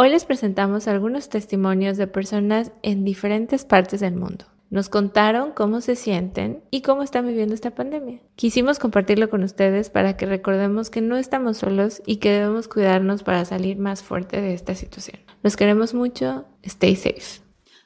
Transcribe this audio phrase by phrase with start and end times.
[0.00, 4.44] Hoy les presentamos algunos testimonios de personas en diferentes partes del mundo.
[4.70, 8.20] Nos contaron cómo se sienten y cómo están viviendo esta pandemia.
[8.36, 13.24] Quisimos compartirlo con ustedes para que recordemos que no estamos solos y que debemos cuidarnos
[13.24, 15.18] para salir más fuerte de esta situación.
[15.42, 16.44] Los queremos mucho.
[16.62, 17.40] Stay safe.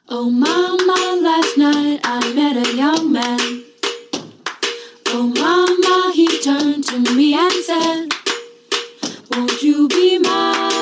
[0.06, 3.64] Oh mama, last night I met a young man.
[5.14, 8.08] Oh mama, he turned to me and said,
[9.30, 10.81] Won't you be mine?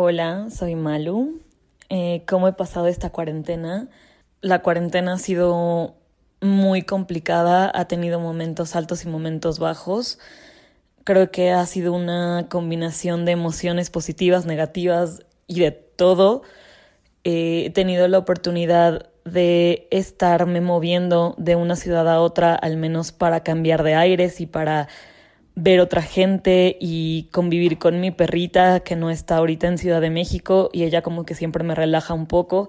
[0.00, 1.40] Hola, soy Malu.
[1.88, 3.88] Eh, cómo he pasado esta cuarentena.
[4.40, 5.96] La cuarentena ha sido
[6.40, 10.20] muy complicada, ha tenido momentos altos y momentos bajos.
[11.02, 16.42] Creo que ha sido una combinación de emociones positivas, negativas y de todo.
[17.24, 23.10] Eh, he tenido la oportunidad de estarme moviendo de una ciudad a otra, al menos
[23.10, 24.86] para cambiar de aires y para
[25.60, 30.08] ver otra gente y convivir con mi perrita que no está ahorita en Ciudad de
[30.08, 32.68] México y ella como que siempre me relaja un poco.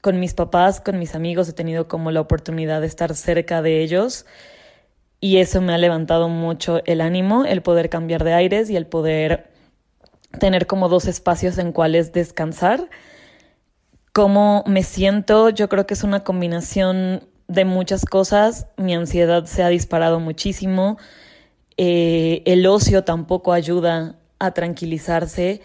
[0.00, 3.82] Con mis papás, con mis amigos he tenido como la oportunidad de estar cerca de
[3.82, 4.24] ellos
[5.20, 8.86] y eso me ha levantado mucho el ánimo, el poder cambiar de aires y el
[8.86, 9.50] poder
[10.38, 12.88] tener como dos espacios en cuales descansar.
[14.14, 18.68] Cómo me siento, yo creo que es una combinación de muchas cosas.
[18.78, 20.96] Mi ansiedad se ha disparado muchísimo
[21.76, 25.60] eh, el ocio tampoco ayuda a tranquilizarse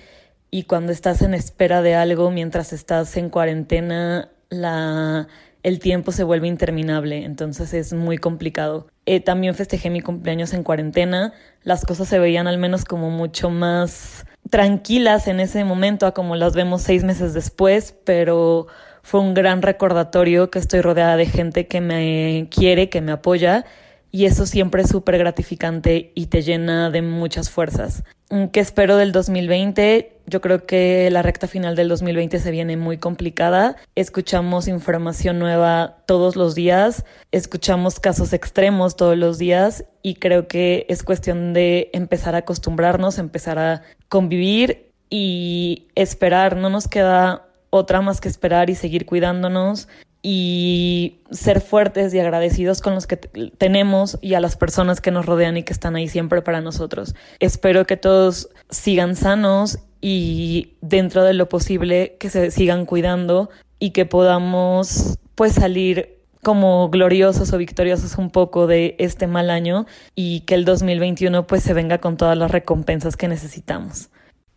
[0.49, 5.27] y cuando estás en espera de algo mientras estás en cuarentena, la,
[5.63, 8.88] el tiempo se vuelve interminable, entonces es muy complicado.
[9.05, 11.33] Eh, también festejé mi cumpleaños en cuarentena,
[11.63, 16.35] las cosas se veían al menos como mucho más tranquilas en ese momento a como
[16.35, 18.67] las vemos seis meses después, pero
[19.03, 23.66] fue un gran recordatorio que estoy rodeada de gente que me quiere, que me apoya
[24.11, 28.03] y eso siempre es súper gratificante y te llena de muchas fuerzas.
[28.51, 30.19] ¿Qué espero del 2020?
[30.27, 33.75] Yo creo que la recta final del 2020 se viene muy complicada.
[33.95, 40.85] Escuchamos información nueva todos los días, escuchamos casos extremos todos los días y creo que
[40.88, 46.55] es cuestión de empezar a acostumbrarnos, empezar a convivir y esperar.
[46.55, 49.88] No nos queda otra más que esperar y seguir cuidándonos
[50.23, 55.25] y ser fuertes y agradecidos con los que tenemos y a las personas que nos
[55.25, 57.15] rodean y que están ahí siempre para nosotros.
[57.39, 63.49] Espero que todos sigan sanos y dentro de lo posible que se sigan cuidando
[63.79, 69.85] y que podamos pues salir como gloriosos o victoriosos un poco de este mal año
[70.15, 74.09] y que el 2021 pues se venga con todas las recompensas que necesitamos.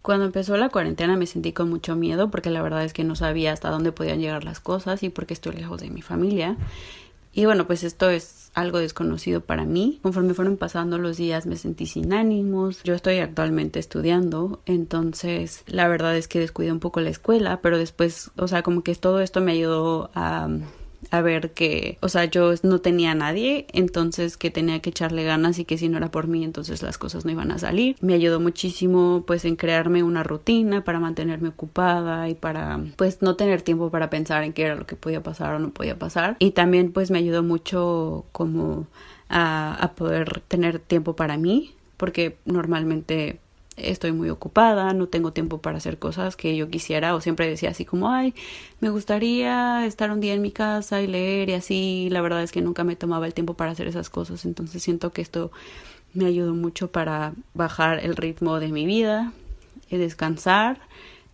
[0.05, 3.17] Cuando empezó la cuarentena me sentí con mucho miedo porque la verdad es que no
[3.17, 6.59] sabía hasta dónde podían llegar las cosas y porque estoy lejos de mi familia.
[7.33, 10.01] Y bueno, pues esto es algo desconocido para mí.
[10.03, 12.83] Conforme fueron pasando los días me sentí sin ánimos.
[12.83, 17.79] Yo estoy actualmente estudiando, entonces la verdad es que descuidé un poco la escuela, pero
[17.79, 20.51] después, o sea, como que todo esto me ayudó a
[21.11, 25.25] a ver que, o sea, yo no tenía a nadie, entonces que tenía que echarle
[25.25, 27.97] ganas y que si no era por mí, entonces las cosas no iban a salir.
[28.01, 33.37] Me ayudó muchísimo pues en crearme una rutina para mantenerme ocupada y para pues no
[33.37, 36.37] tener tiempo para pensar en qué era lo que podía pasar o no podía pasar.
[36.39, 38.87] Y también pues me ayudó mucho como
[39.29, 43.41] a, a poder tener tiempo para mí, porque normalmente
[43.77, 47.71] estoy muy ocupada, no tengo tiempo para hacer cosas que yo quisiera o siempre decía
[47.71, 48.35] así como, ay,
[48.81, 52.53] me gustaría estar un día en mi casa y leer y así, la verdad es
[52.53, 55.51] que nunca me tomaba el tiempo para hacer esas cosas, entonces siento que esto
[56.13, 59.33] me ayudó mucho para bajar el ritmo de mi vida,
[59.91, 60.79] y descansar,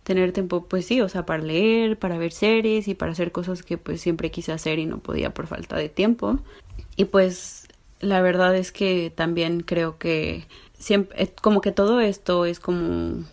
[0.03, 3.63] tener tiempo pues sí, o sea, para leer, para ver series y para hacer cosas
[3.63, 6.39] que pues siempre quise hacer y no podía por falta de tiempo.
[6.95, 7.67] Y pues
[7.99, 10.45] la verdad es que también creo que
[10.81, 13.23] siempre, como que todo esto es como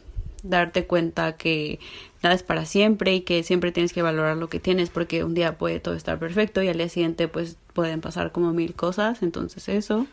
[0.42, 1.80] darte cuenta que
[2.22, 5.34] nada es para siempre y que siempre tienes que valorar lo que tienes porque un
[5.34, 9.22] día puede todo estar perfecto y al día siguiente pues pueden pasar como mil cosas,
[9.22, 10.06] entonces eso.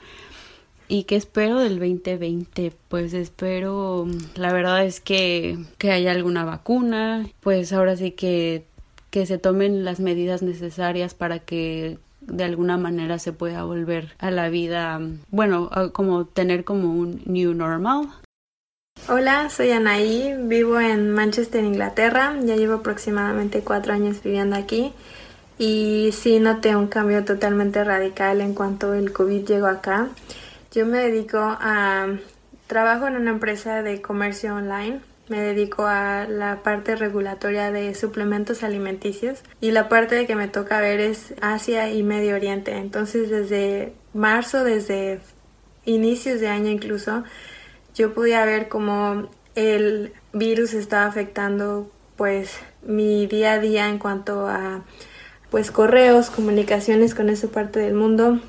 [0.88, 2.72] ¿Y qué espero del 2020?
[2.90, 8.66] Pues espero, la verdad es que, que haya alguna vacuna, pues ahora sí que,
[9.10, 11.98] que se tomen las medidas necesarias para que
[12.28, 15.00] de alguna manera se pueda volver a la vida,
[15.30, 18.10] bueno, como tener como un new normal,
[19.08, 24.94] Hola, soy Anaí, vivo en Manchester, Inglaterra, ya llevo aproximadamente cuatro años viviendo aquí
[25.60, 30.08] y sí noté un cambio totalmente radical en cuanto el COVID llegó acá.
[30.72, 32.18] Yo me dedico a
[32.66, 38.64] trabajo en una empresa de comercio online, me dedico a la parte regulatoria de suplementos
[38.64, 42.78] alimenticios y la parte de que me toca ver es Asia y Medio Oriente.
[42.78, 45.20] Entonces desde marzo, desde
[45.86, 47.24] inicios de año incluso,
[47.96, 54.48] yo podía ver cómo el virus estaba afectando pues mi día a día en cuanto
[54.48, 54.84] a
[55.50, 58.40] pues correos, comunicaciones con esa parte del mundo.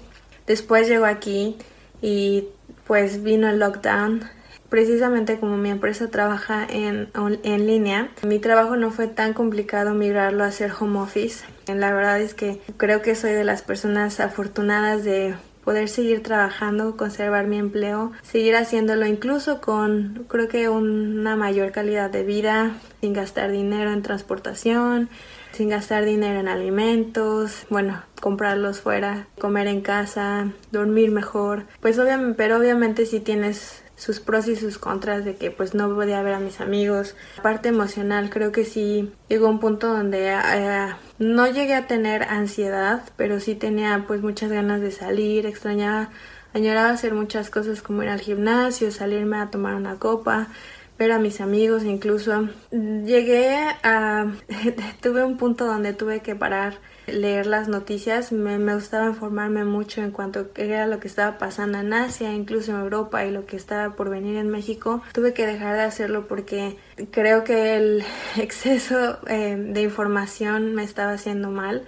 [0.46, 1.56] Después llegó aquí
[2.02, 2.48] y
[2.86, 4.35] pues vino el lockdown.
[4.76, 10.44] Precisamente como mi empresa trabaja en, en línea, mi trabajo no fue tan complicado migrarlo
[10.44, 11.46] a hacer home office.
[11.66, 15.34] La verdad es que creo que soy de las personas afortunadas de
[15.64, 22.10] poder seguir trabajando, conservar mi empleo, seguir haciéndolo incluso con creo que una mayor calidad
[22.10, 25.08] de vida, sin gastar dinero en transportación,
[25.52, 31.64] sin gastar dinero en alimentos, bueno, comprarlos fuera, comer en casa, dormir mejor.
[31.80, 35.92] Pues obviamente, pero obviamente si tienes sus pros y sus contras de que pues no
[35.94, 37.16] podía ver a mis amigos.
[37.38, 40.88] La parte emocional creo que sí llegó un punto donde eh,
[41.18, 46.10] no llegué a tener ansiedad, pero sí tenía pues muchas ganas de salir, extrañaba,
[46.54, 50.48] añoraba hacer muchas cosas como ir al gimnasio, salirme a tomar una copa,
[50.98, 52.48] ver a mis amigos incluso.
[52.70, 54.32] Llegué a...
[55.02, 60.02] tuve un punto donde tuve que parar leer las noticias, me, me, gustaba informarme mucho
[60.02, 63.56] en cuanto era lo que estaba pasando en Asia, incluso en Europa y lo que
[63.56, 65.02] estaba por venir en México.
[65.12, 66.76] Tuve que dejar de hacerlo porque
[67.10, 68.04] creo que el
[68.36, 71.84] exceso eh, de información me estaba haciendo mal.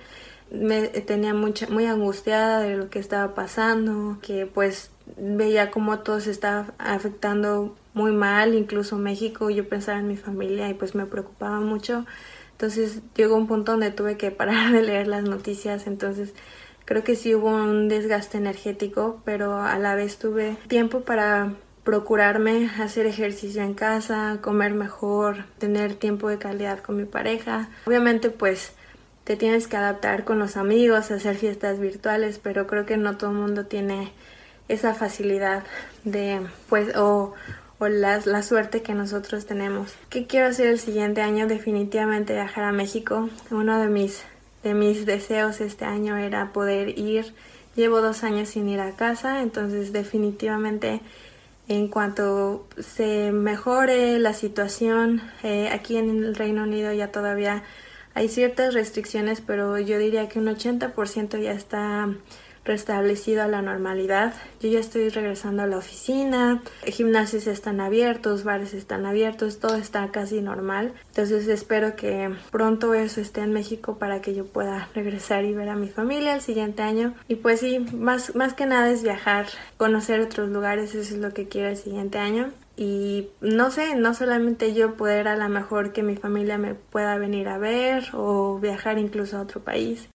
[0.51, 6.21] Me tenía mucha, muy angustiada de lo que estaba pasando, que pues veía cómo todo
[6.21, 11.05] se estaba afectando muy mal, incluso México, yo pensaba en mi familia y pues me
[11.05, 12.07] preocupaba mucho.
[12.53, 16.33] Entonces llegó un punto donde tuve que parar de leer las noticias, entonces
[16.85, 22.71] creo que sí hubo un desgaste energético, pero a la vez tuve tiempo para procurarme
[22.79, 27.69] hacer ejercicio en casa, comer mejor, tener tiempo de calidad con mi pareja.
[27.87, 28.75] Obviamente pues
[29.25, 33.31] te tienes que adaptar con los amigos, hacer fiestas virtuales, pero creo que no todo
[33.31, 34.13] el mundo tiene
[34.69, 35.65] esa facilidad
[36.05, 37.35] de pues o
[37.79, 39.95] o la, la suerte que nosotros tenemos.
[40.11, 41.47] ¿Qué quiero hacer el siguiente año?
[41.47, 43.29] Definitivamente viajar a México.
[43.51, 44.23] Uno de mis,
[44.63, 47.35] de mis deseos este año era poder ir.
[47.77, 51.01] Llevo dos años sin ir a casa, entonces definitivamente
[51.69, 57.63] en cuanto se mejore la situación, eh, aquí en el Reino Unido ya todavía
[58.15, 62.09] hay ciertas restricciones, pero yo diría que un 80% ya está
[62.69, 64.35] restablecido a la normalidad.
[64.61, 70.09] Yo ya estoy regresando a la oficina, gimnasios están abiertos, bares están abiertos, todo está
[70.13, 70.93] casi normal.
[71.09, 75.71] Entonces espero que pronto eso esté en México para que yo pueda regresar y ver
[75.71, 77.15] a mi familia el siguiente año.
[77.27, 81.33] Y pues sí, más, más que nada es viajar, conocer otros lugares, eso es lo
[81.33, 85.93] que quiero el siguiente año y no sé, no solamente yo poder a lo mejor
[85.93, 90.09] que mi familia me pueda venir a ver o viajar incluso a otro país.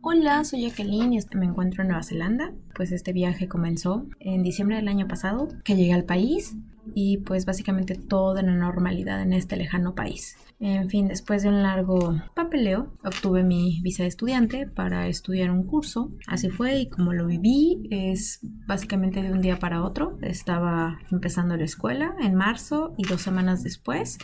[0.00, 2.52] Hola, soy Jacqueline y me encuentro en Nueva Zelanda.
[2.76, 6.56] Pues este viaje comenzó en diciembre del año pasado, que llegué al país
[6.94, 10.36] y pues básicamente todo en la normalidad en este lejano país.
[10.60, 15.64] En fin, después de un largo papeleo, obtuve mi visa de estudiante para estudiar un
[15.64, 16.12] curso.
[16.28, 20.16] Así fue y como lo viví, es básicamente de un día para otro.
[20.22, 24.18] Estaba empezando la escuela en marzo y dos semanas después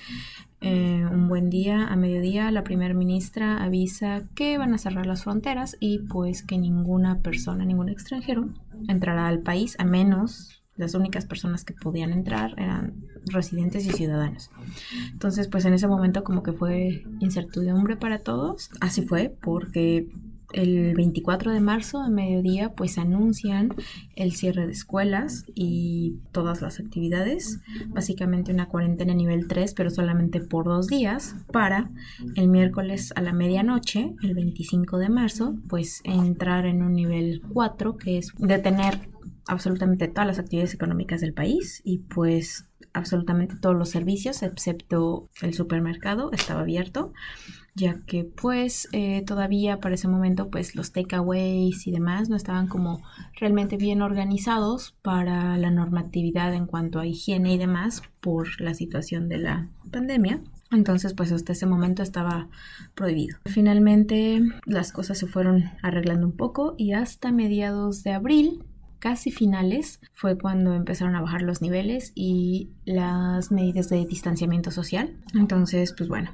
[0.67, 5.25] eh, un buen día, a mediodía, la primera ministra avisa que van a cerrar las
[5.25, 8.49] fronteras y pues que ninguna persona, ningún extranjero
[8.89, 12.95] entrará al país, a menos las únicas personas que podían entrar eran
[13.27, 14.51] residentes y ciudadanos.
[15.13, 18.71] Entonces, pues en ese momento como que fue incertidumbre para todos.
[18.81, 20.09] Así fue porque
[20.55, 23.75] el 24 de marzo a mediodía pues anuncian
[24.15, 30.41] el cierre de escuelas y todas las actividades, básicamente una cuarentena nivel 3 pero solamente
[30.41, 31.91] por dos días para
[32.37, 37.97] el miércoles a la medianoche, el 25 de marzo, pues entrar en un nivel 4
[37.97, 39.09] que es detener
[39.47, 45.53] absolutamente todas las actividades económicas del país y pues absolutamente todos los servicios excepto el
[45.53, 47.13] supermercado estaba abierto
[47.75, 52.69] ya que pues eh, todavía para ese momento pues los takeaways y demás no estaban
[52.69, 53.03] como
[53.39, 59.29] realmente bien organizados para la normatividad en cuanto a higiene y demás por la situación
[59.29, 60.41] de la pandemia.
[60.71, 62.49] Entonces, pues hasta ese momento estaba
[62.95, 63.39] prohibido.
[63.45, 68.65] Finalmente, las cosas se fueron arreglando un poco y hasta mediados de abril
[69.05, 75.15] casi finales fue cuando empezaron a bajar los niveles y las medidas de distanciamiento social.
[75.35, 76.31] Entonces, pues bueno,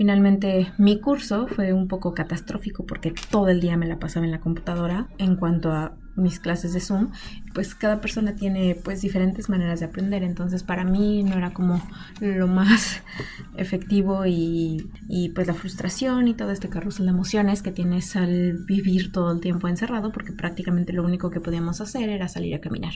[0.00, 4.32] finalmente mi curso fue un poco catastrófico porque todo el día me la pasaba en
[4.32, 5.08] la computadora.
[5.18, 7.10] En cuanto a mis clases de Zoom,
[7.54, 11.82] pues cada persona tiene pues diferentes maneras de aprender, entonces para mí no era como
[12.20, 13.02] lo más
[13.56, 18.58] efectivo y, y, pues la frustración y todo este carrusel de emociones que tienes al
[18.66, 22.60] vivir todo el tiempo encerrado, porque prácticamente lo único que podíamos hacer era salir a
[22.60, 22.94] caminar.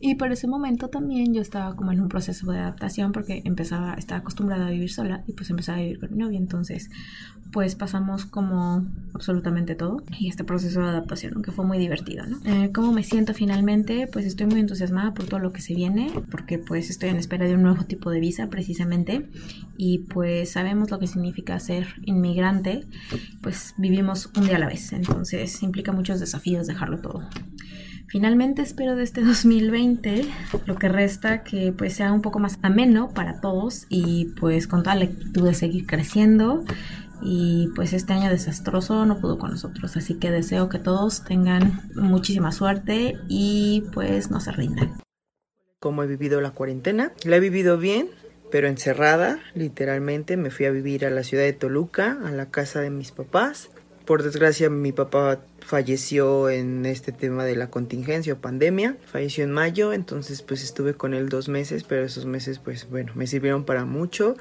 [0.00, 3.94] Y por ese momento también yo estaba como en un proceso de adaptación porque empezaba,
[3.94, 6.90] estaba acostumbrada a vivir sola y pues empezaba a vivir con mi novia, entonces
[7.52, 12.38] pues pasamos como absolutamente todo y este proceso de adaptación, aunque fue muy divertido, ¿no?
[12.44, 14.06] Eh, ¿Cómo me siento finalmente?
[14.06, 17.46] Pues estoy muy entusiasmada por todo lo que se viene, porque pues estoy en espera
[17.46, 19.28] de un nuevo tipo de visa precisamente
[19.76, 22.86] y pues sabemos lo que significa ser inmigrante,
[23.40, 27.28] pues vivimos un día a la vez, entonces implica muchos desafíos dejarlo todo.
[28.08, 30.26] Finalmente espero de este 2020
[30.66, 34.82] lo que resta que pues sea un poco más ameno para todos y pues con
[34.82, 36.64] toda la actitud de seguir creciendo
[37.20, 41.90] y pues este año desastroso no pudo con nosotros, así que deseo que todos tengan
[41.94, 44.92] muchísima suerte y pues no se rindan.
[45.80, 47.12] ¿Cómo he vivido la cuarentena?
[47.24, 48.08] La he vivido bien,
[48.50, 50.36] pero encerrada, literalmente.
[50.36, 53.70] Me fui a vivir a la ciudad de Toluca, a la casa de mis papás.
[54.08, 58.96] Por desgracia, mi papá falleció en este tema de la contingencia o pandemia.
[59.04, 63.12] Falleció en mayo, entonces pues estuve con él dos meses, pero esos meses pues bueno,
[63.16, 64.34] me sirvieron para mucho.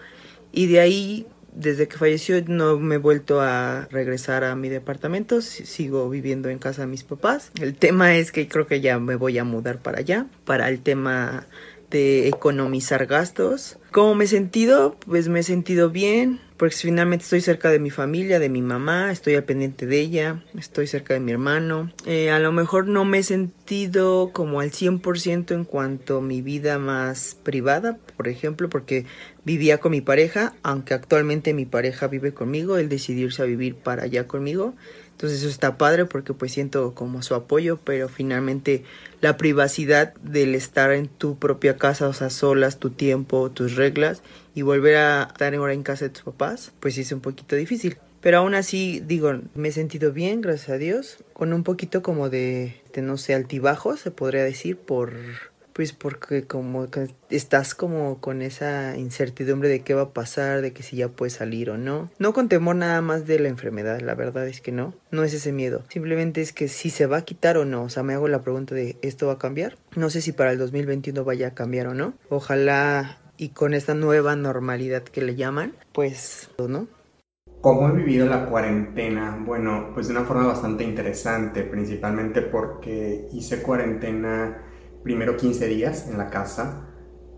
[0.53, 5.41] Y de ahí desde que falleció no me he vuelto a regresar a mi departamento,
[5.41, 7.51] sigo viviendo en casa de mis papás.
[7.59, 10.79] El tema es que creo que ya me voy a mudar para allá, para el
[10.79, 11.45] tema
[11.91, 13.79] de economizar gastos.
[13.91, 14.95] ¿Cómo me he sentido?
[15.05, 19.11] Pues me he sentido bien, porque finalmente estoy cerca de mi familia, de mi mamá,
[19.11, 21.91] estoy al pendiente de ella, estoy cerca de mi hermano.
[22.05, 26.41] Eh, a lo mejor no me he sentido como al 100% en cuanto a mi
[26.41, 29.05] vida más privada, por ejemplo, porque
[29.45, 33.75] vivía con mi pareja, aunque actualmente mi pareja vive conmigo, él decidió irse a vivir
[33.75, 34.73] para allá conmigo.
[35.11, 38.83] Entonces eso está padre porque pues siento como su apoyo, pero finalmente
[39.19, 44.21] la privacidad del estar en tu propia casa, o sea, solas, tu tiempo, tus reglas
[44.57, 47.55] y volver a estar ahora en casa de tus papás, pues sí es un poquito
[47.55, 47.99] difícil.
[48.21, 52.31] Pero aún así, digo, me he sentido bien, gracias a Dios, con un poquito como
[52.31, 55.13] de, de no sé, altibajo, se podría decir, por
[55.73, 56.87] pues porque como
[57.29, 61.33] estás como con esa incertidumbre de qué va a pasar, de que si ya puedes
[61.33, 62.09] salir o no.
[62.17, 64.95] No con temor nada más de la enfermedad, la verdad es que no.
[65.11, 65.83] No es ese miedo.
[65.89, 67.83] Simplemente es que si se va a quitar o no.
[67.83, 69.77] O sea, me hago la pregunta de ¿esto va a cambiar?
[69.95, 72.15] No sé si para el 2021 vaya a cambiar o no.
[72.29, 76.87] Ojalá y con esta nueva normalidad que le llaman, pues, ¿no?
[77.61, 79.41] ¿Cómo he vivido la cuarentena?
[79.45, 84.63] Bueno, pues de una forma bastante interesante, principalmente porque hice cuarentena
[85.03, 86.83] primero 15 días en la casa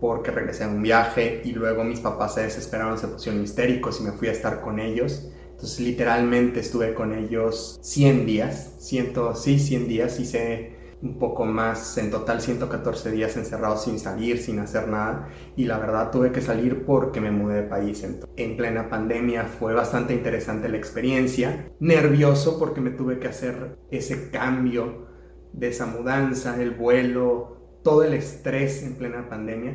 [0.00, 4.04] porque regresé a un viaje y luego mis papás se desesperaron, se pusieron histéricos y
[4.04, 5.30] me fui a estar con ellos.
[5.50, 11.96] Entonces literalmente estuve con ellos 100 días, ciento, sí, 100 días, hice un poco más,
[11.98, 16.42] en total 114 días encerrados sin salir, sin hacer nada y la verdad tuve que
[16.42, 18.06] salir porque me mudé de país.
[18.36, 24.30] En plena pandemia fue bastante interesante la experiencia, nervioso porque me tuve que hacer ese
[24.30, 25.08] cambio
[25.52, 29.74] de esa mudanza, el vuelo, todo el estrés en plena pandemia,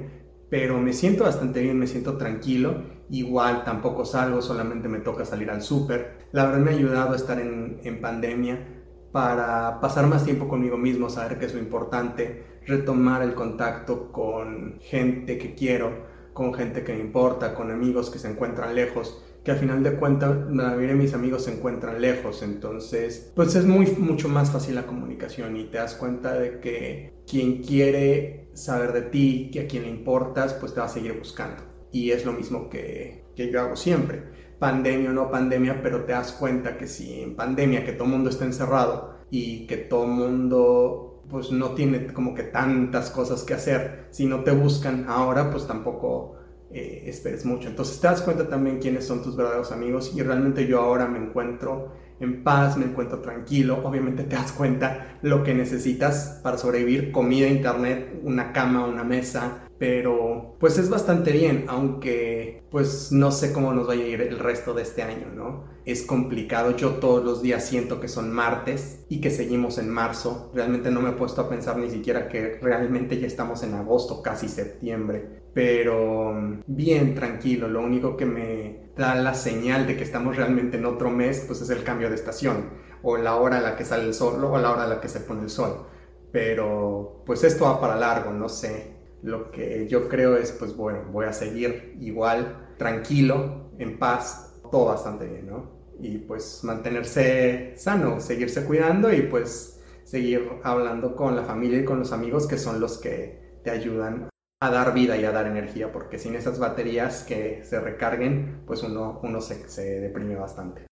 [0.50, 2.94] pero me siento bastante bien, me siento tranquilo.
[3.10, 6.27] Igual tampoco salgo, solamente me toca salir al súper.
[6.32, 8.75] La verdad me ha ayudado a estar en pandemia
[9.16, 14.78] para pasar más tiempo conmigo mismo, saber que es lo importante, retomar el contacto con
[14.82, 19.52] gente que quiero, con gente que me importa, con amigos que se encuentran lejos que
[19.52, 23.86] al final de cuentas la mayoría mis amigos se encuentran lejos, entonces pues es muy
[24.00, 29.04] mucho más fácil la comunicación y te das cuenta de que quien quiere saber de
[29.04, 31.64] ti, que a quien le importas, pues te va a seguir buscando.
[31.92, 34.24] Y es lo mismo que, que yo hago siempre,
[34.60, 38.12] pandemia o no pandemia, pero te das cuenta que si en pandemia que todo el
[38.12, 43.44] mundo está encerrado y que todo el mundo pues no tiene como que tantas cosas
[43.44, 46.36] que hacer, si no te buscan ahora, pues tampoco
[46.72, 47.70] eh, esperes mucho.
[47.70, 51.20] Entonces te das cuenta también quiénes son tus verdaderos amigos y realmente yo ahora me
[51.20, 53.80] encuentro en paz, me encuentro tranquilo.
[53.84, 59.65] Obviamente te das cuenta lo que necesitas para sobrevivir, comida, internet, una cama, una mesa,
[59.77, 64.39] pero pues es bastante bien, aunque pues no sé cómo nos vaya a ir el
[64.39, 65.65] resto de este año, ¿no?
[65.86, 70.51] Es complicado, yo todos los días siento que son martes y que seguimos en marzo,
[70.53, 74.22] realmente no me he puesto a pensar ni siquiera que realmente ya estamos en agosto,
[74.22, 76.34] casi septiembre, pero
[76.67, 81.10] bien tranquilo, lo único que me da la señal de que estamos realmente en otro
[81.10, 82.70] mes, pues es el cambio de estación,
[83.03, 85.10] o la hora a la que sale el sol o la hora a la que
[85.10, 85.86] se pone el sol.
[86.32, 88.95] Pero pues esto va para largo, no sé.
[89.25, 94.86] Lo que yo creo es, pues bueno, voy a seguir igual, tranquilo, en paz, todo
[94.86, 95.72] bastante bien, ¿no?
[96.00, 101.98] Y pues mantenerse sano, seguirse cuidando y pues seguir hablando con la familia y con
[101.98, 104.29] los amigos que son los que te ayudan
[104.62, 108.84] a dar vida y a dar energía, porque sin esas baterías que se recarguen, pues
[108.84, 110.86] uno, uno se, se deprime bastante.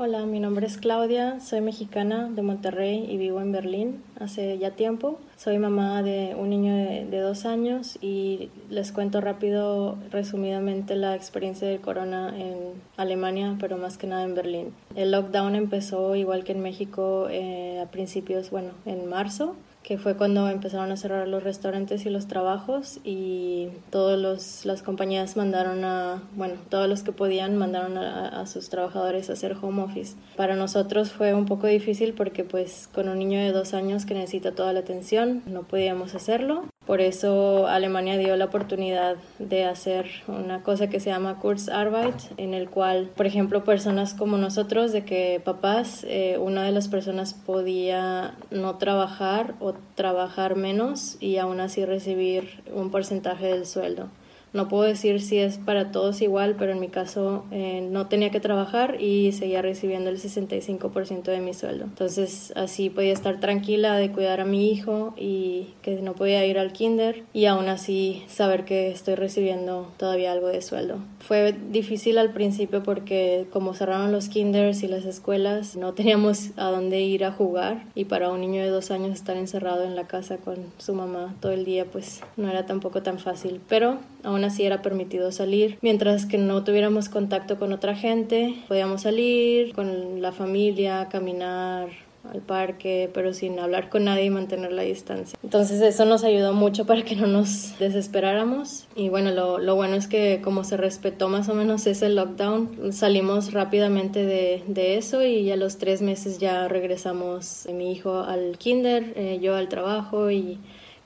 [0.00, 4.76] Hola, mi nombre es Claudia, soy mexicana de Monterrey y vivo en Berlín hace ya
[4.76, 5.18] tiempo.
[5.36, 11.66] Soy mamá de un niño de, dos años y les cuento rápido, resumidamente, la experiencia
[11.66, 14.72] del corona en Alemania, pero más que nada en Berlín.
[14.94, 20.16] El lockdown empezó igual que en México eh, a principios, bueno, en marzo que fue
[20.16, 26.22] cuando empezaron a cerrar los restaurantes y los trabajos y todas las compañías mandaron a,
[26.34, 30.16] bueno, todos los que podían mandaron a, a, sus trabajadores a hacer home office.
[30.36, 34.14] Para nosotros fue un poco difícil porque pues con un niño de dos años que
[34.14, 40.06] necesita toda la atención no podíamos hacerlo por eso Alemania dio la oportunidad de hacer
[40.26, 45.04] una cosa que se llama Kurzarbeit, en el cual, por ejemplo, personas como nosotros, de
[45.04, 51.60] que papás, eh, una de las personas podía no trabajar o trabajar menos y aún
[51.60, 54.08] así recibir un porcentaje del sueldo.
[54.52, 58.30] No puedo decir si es para todos igual, pero en mi caso eh, no tenía
[58.30, 61.84] que trabajar y seguía recibiendo el 65% de mi sueldo.
[61.84, 66.58] Entonces así podía estar tranquila de cuidar a mi hijo y que no podía ir
[66.58, 70.98] al kinder y aún así saber que estoy recibiendo todavía algo de sueldo.
[71.20, 76.70] Fue difícil al principio porque como cerraron los kinders y las escuelas, no teníamos a
[76.70, 80.06] dónde ir a jugar y para un niño de dos años estar encerrado en la
[80.06, 83.60] casa con su mamá todo el día pues no era tampoco tan fácil.
[83.68, 85.78] Pero aún así era permitido salir.
[85.82, 91.88] Mientras que no tuviéramos contacto con otra gente, podíamos salir con la familia, caminar,
[92.32, 95.38] al parque, pero sin hablar con nadie y mantener la distancia.
[95.42, 99.96] Entonces eso nos ayudó mucho para que no nos desesperáramos y bueno, lo, lo bueno
[99.96, 105.22] es que como se respetó más o menos ese lockdown, salimos rápidamente de, de eso
[105.22, 110.30] y a los tres meses ya regresamos mi hijo al kinder, eh, yo al trabajo
[110.30, 110.58] y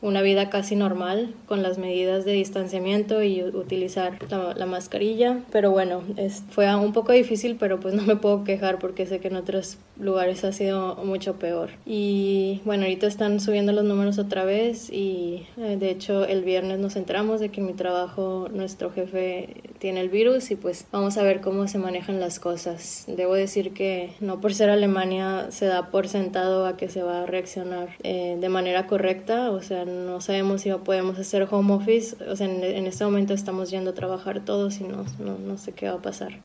[0.03, 5.41] una vida casi normal con las medidas de distanciamiento y utilizar la, mascarilla.
[5.53, 9.21] Pero bueno, es, fue un poco difícil, pero pues no me puedo quejar porque sé
[9.21, 11.71] que en otros lugares ha sido mucho peor.
[11.87, 16.81] Y bueno, ahorita están subiendo los números otra vez y eh, de hecho el viernes
[16.81, 21.17] nos enteramos de que en mi trabajo nuestro jefe tiene el virus y pues vamos
[21.17, 23.05] a ver cómo se manejan las cosas.
[23.07, 27.23] Debo decir que no por ser Alemania se da por sentado a que se va
[27.23, 32.17] a reaccionar eh, de manera correcta, o sea, no sabemos si podemos hacer home office,
[32.25, 35.73] o sea, en, este momento estamos yendo a trabajar todos y no, no, no sé
[35.73, 36.43] qué va a pasar.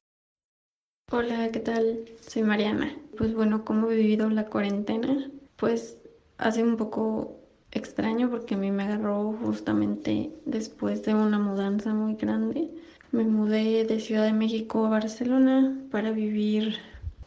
[1.11, 1.99] Hola, ¿qué tal?
[2.19, 2.93] Soy Mariana.
[3.17, 5.31] Pues bueno, ¿cómo he vivido la cuarentena?
[5.55, 5.97] Pues
[6.37, 7.39] hace un poco
[7.71, 12.69] extraño porque a mí me agarró justamente después de una mudanza muy grande.
[13.11, 16.75] Me mudé de Ciudad de México a Barcelona para vivir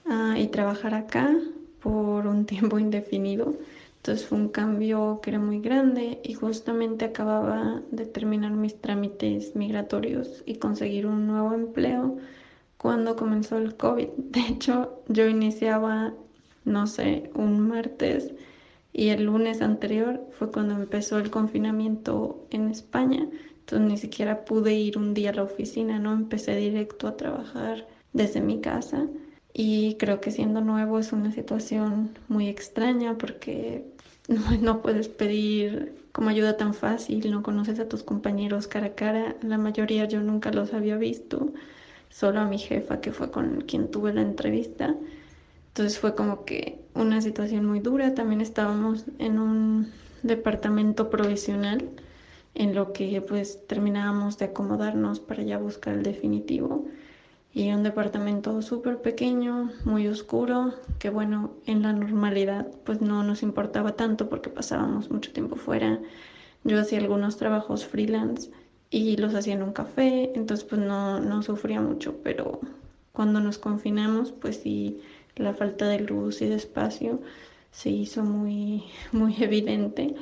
[0.04, 1.34] ah, y trabajar acá
[1.80, 3.54] por un tiempo indefinido.
[4.00, 9.54] Entonces fue un cambio que era muy grande y justamente acababa de terminar mis trámites
[9.54, 12.16] migratorios y conseguir un nuevo empleo
[12.78, 14.08] cuando comenzó el COVID.
[14.16, 16.14] De hecho, yo iniciaba,
[16.64, 18.32] no sé, un martes
[18.94, 23.28] y el lunes anterior fue cuando empezó el confinamiento en España.
[23.60, 26.14] Entonces ni siquiera pude ir un día a la oficina, ¿no?
[26.14, 29.06] Empecé directo a trabajar desde mi casa
[29.52, 33.84] y creo que siendo nuevo es una situación muy extraña porque
[34.60, 39.36] no, puedes pedir como ayuda tan fácil, no conoces a tus compañeros cara a cara,
[39.42, 41.52] la mayoría yo nunca los había visto,
[42.08, 44.94] solo a mi jefa que fue con quien tuve la entrevista.
[45.68, 51.88] Entonces fue como que una situación muy dura, también estábamos en un departamento provisional
[52.54, 56.86] en lo que pues terminábamos de acomodarnos para ya buscar el definitivo
[57.52, 63.42] y un departamento súper pequeño, muy oscuro, que bueno, en la normalidad pues no nos
[63.42, 65.98] importaba tanto porque pasábamos mucho tiempo fuera.
[66.62, 68.50] Yo hacía algunos trabajos freelance
[68.90, 72.60] y los hacía en un café, entonces pues no, no sufría mucho, pero
[73.12, 75.00] cuando nos confinamos pues sí,
[75.36, 77.20] la falta de luz y de espacio
[77.72, 80.14] se hizo muy, muy evidente.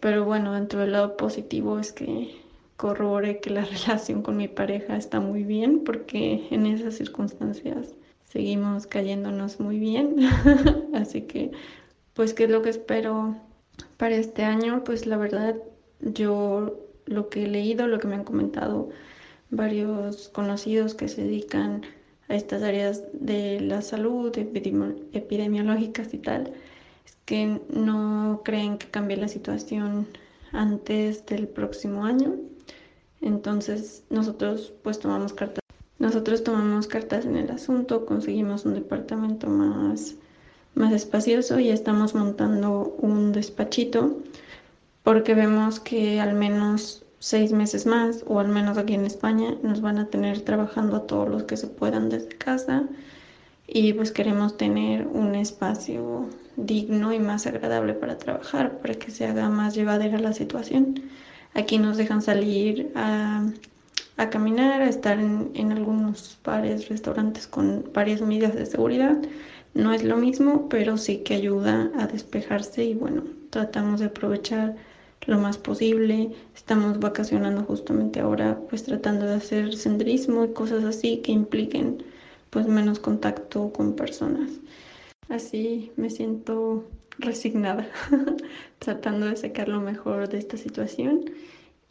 [0.00, 2.40] Pero bueno, dentro del lado positivo es que
[2.80, 8.86] corroboré que la relación con mi pareja está muy bien porque en esas circunstancias seguimos
[8.86, 10.16] cayéndonos muy bien.
[10.94, 11.50] Así que,
[12.14, 13.36] pues, ¿qué es lo que espero
[13.98, 14.82] para este año?
[14.82, 15.56] Pues la verdad,
[16.00, 18.88] yo lo que he leído, lo que me han comentado
[19.50, 21.82] varios conocidos que se dedican
[22.28, 26.54] a estas áreas de la salud, epidemiológicas y tal,
[27.04, 30.06] es que no creen que cambie la situación
[30.52, 32.36] antes del próximo año.
[33.20, 35.60] Entonces nosotros pues tomamos cartas.
[35.98, 40.14] Nosotros tomamos cartas en el asunto, conseguimos un departamento más,
[40.74, 44.16] más espacioso y estamos montando un despachito
[45.02, 49.82] porque vemos que al menos seis meses más, o al menos aquí en España, nos
[49.82, 52.84] van a tener trabajando a todos los que se puedan desde casa
[53.66, 59.26] y pues queremos tener un espacio digno y más agradable para trabajar, para que se
[59.26, 60.94] haga más llevadera la situación.
[61.54, 63.50] Aquí nos dejan salir a,
[64.30, 69.16] caminar, a estar en, en algunos bares, restaurantes con varias medidas de seguridad.
[69.74, 74.76] No es lo mismo, pero sí que ayuda a despejarse y bueno, tratamos de aprovechar
[75.26, 76.32] lo más posible.
[76.54, 82.02] Estamos vacacionando justamente ahora, pues tratando de hacer senderismo y cosas así que impliquen
[82.50, 84.50] pues menos contacto con personas.
[85.28, 86.84] Así me siento
[87.20, 87.88] resignada,
[88.78, 91.24] tratando de sacar lo mejor de esta situación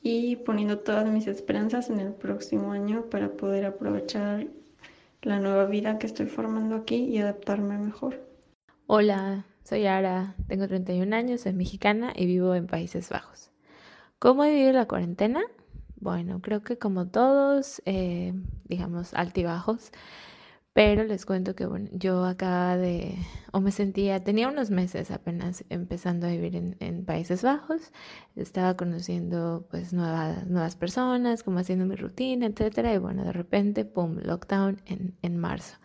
[0.02, 4.48] y poniendo todas mis esperanzas en el próximo año para poder aprovechar
[5.22, 8.26] la nueva vida que estoy formando aquí y adaptarme mejor.
[8.88, 13.52] Hola, soy Ara, tengo 31 años, soy mexicana y vivo en Países Bajos.
[14.18, 15.42] ¿Cómo he vivido la cuarentena?
[15.98, 18.34] Bueno, creo que como todos, eh,
[18.66, 19.92] digamos, altibajos,
[20.74, 23.16] pero les cuento que bueno, yo acaba de,
[23.52, 27.92] o me sentía, tenía unos meses apenas empezando a vivir en, Países Bajos,
[28.36, 33.86] estaba conociendo pues nuevas, nuevas personas, como haciendo mi rutina, etcétera, y bueno, de repente,
[33.86, 35.78] pum, lockdown en, en marzo.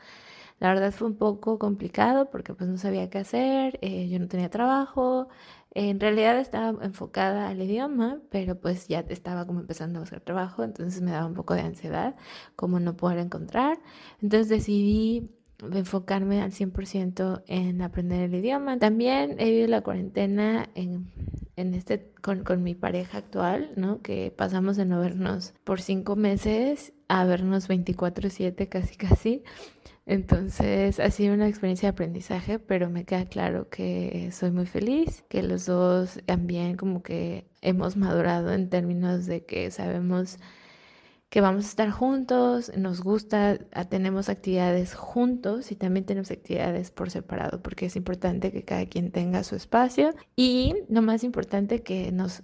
[0.60, 4.28] La verdad fue un poco complicado porque pues no sabía qué hacer, eh, yo no
[4.28, 5.28] tenía trabajo,
[5.74, 10.62] en realidad estaba enfocada al idioma, pero pues ya estaba como empezando a buscar trabajo,
[10.62, 12.14] entonces me daba un poco de ansiedad
[12.56, 13.78] como no poder encontrar.
[14.22, 15.30] Entonces decidí
[15.72, 18.78] enfocarme al 100% en aprender el idioma.
[18.78, 21.10] También he vivido la cuarentena en,
[21.56, 24.02] en este, con, con, mi pareja actual, ¿no?
[24.02, 29.42] Que pasamos de no vernos por cinco meses a vernos 24/7 casi casi.
[30.06, 35.24] Entonces ha sido una experiencia de aprendizaje, pero me queda claro que soy muy feliz,
[35.28, 40.38] que los dos también como que hemos madurado en términos de que sabemos
[41.34, 46.92] que vamos a estar juntos, nos gusta, ah, tenemos actividades juntos y también tenemos actividades
[46.92, 51.82] por separado, porque es importante que cada quien tenga su espacio y lo más importante
[51.82, 52.40] que nos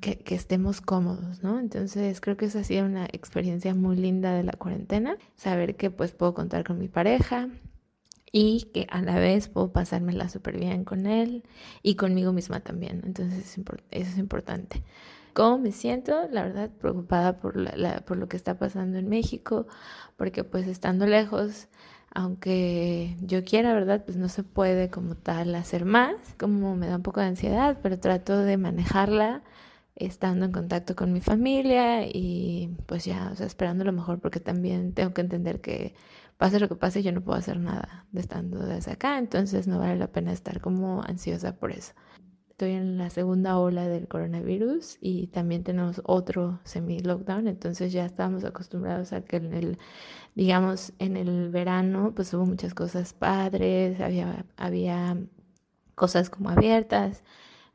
[0.00, 1.58] que, que, estemos cómodos, ¿no?
[1.58, 5.90] Entonces creo que esa ha sido una experiencia muy linda de la cuarentena, saber que
[5.90, 7.48] pues puedo contar con mi pareja,
[8.30, 11.42] y que a la vez puedo pasármela súper bien con él
[11.82, 13.02] y conmigo misma también.
[13.04, 14.84] Entonces eso es importante.
[15.34, 16.28] ¿Cómo me siento?
[16.30, 19.66] La verdad, preocupada por, la, por lo que está pasando en México,
[20.16, 21.68] porque pues estando lejos,
[22.14, 24.04] aunque yo quiera, ¿verdad?
[24.04, 27.78] Pues no se puede como tal hacer más, como me da un poco de ansiedad,
[27.82, 29.42] pero trato de manejarla
[29.96, 34.40] estando en contacto con mi familia y pues ya, o sea, esperando lo mejor, porque
[34.40, 35.94] también tengo que entender que
[36.38, 39.78] pase lo que pase, yo no puedo hacer nada de estando desde acá, entonces no
[39.80, 41.92] vale la pena estar como ansiosa por eso
[42.54, 48.44] estoy en la segunda ola del coronavirus y también tenemos otro semi-lockdown, entonces ya estábamos
[48.44, 49.78] acostumbrados a que en el,
[50.36, 55.16] digamos, en el verano pues hubo muchas cosas padres, había, había
[55.96, 57.24] cosas como abiertas,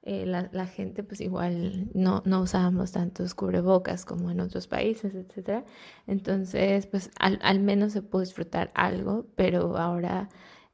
[0.04, 5.66] eh, la, gente pues igual no, no usábamos tantos cubrebocas como en otros países, etc.
[6.08, 10.30] Entonces pues al, al menos se pudo disfrutar algo, pero ahora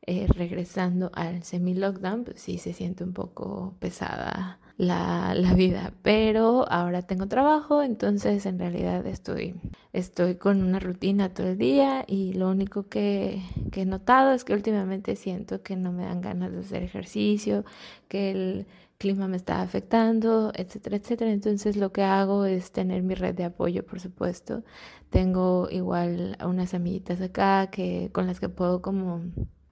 [0.08, 6.70] eh, regresando al semi-lockdown, pues sí se siente un poco pesada la, la, vida, pero
[6.70, 9.56] ahora tengo trabajo, entonces en realidad estoy,
[9.94, 13.42] estoy con una rutina todo el día y lo único que,
[13.72, 17.64] que he notado es que últimamente siento que no me dan ganas de hacer ejercicio,
[18.10, 21.32] que el clima me está afectando, etcétera, etcétera.
[21.32, 24.64] Entonces lo que hago es tener mi red de apoyo, por supuesto.
[25.10, 29.22] Tengo igual unas amiguitas acá que con las que puedo como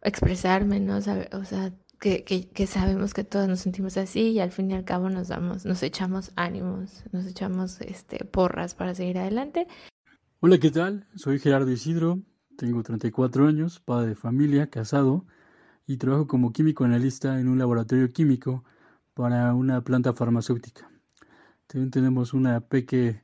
[0.04, 0.98] expresarme, ¿no?
[0.98, 4.84] O sea, que, que, sabemos que todos nos sentimos así y al fin y al
[4.84, 9.68] cabo nos damos, nos echamos ánimos, nos echamos este, porras para seguir adelante.
[10.42, 11.08] Hola, ¿qué tal?
[11.16, 12.22] Soy Gerardo Isidro,
[12.58, 15.26] tengo 34 años, padre de familia, casado
[15.88, 18.66] y trabajo como químico analista en un laboratorio químico
[19.14, 20.92] para una planta farmacéutica.
[21.68, 23.24] También tenemos una peque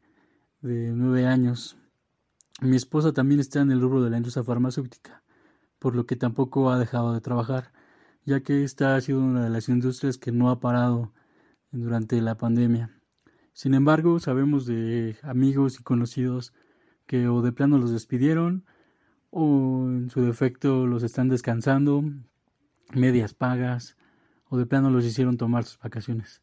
[0.62, 1.78] de 9 años.
[2.62, 5.19] Mi esposa también está en el rubro de la industria farmacéutica
[5.80, 7.72] por lo que tampoco ha dejado de trabajar,
[8.26, 11.14] ya que esta ha sido una de las industrias que no ha parado
[11.72, 12.92] durante la pandemia.
[13.54, 16.54] Sin embargo, sabemos de amigos y conocidos
[17.06, 18.66] que o de plano los despidieron
[19.32, 22.04] o en su defecto los están descansando,
[22.94, 23.98] medias pagas
[24.50, 26.42] o de plano los hicieron tomar sus vacaciones.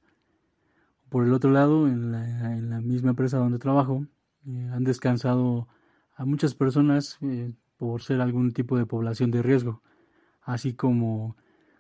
[1.09, 4.07] Por el otro lado, en la, misma empresa donde trabajo,
[4.47, 5.69] eh, han descansado
[6.15, 9.83] a muchas personas eh, por ser algún tipo de población de riesgo,
[10.43, 11.37] así como